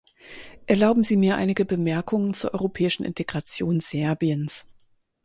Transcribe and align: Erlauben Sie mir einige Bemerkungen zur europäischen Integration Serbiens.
Erlauben 0.65 1.03
Sie 1.03 1.15
mir 1.15 1.35
einige 1.37 1.63
Bemerkungen 1.63 2.33
zur 2.33 2.55
europäischen 2.55 3.05
Integration 3.05 3.81
Serbiens. 3.81 4.65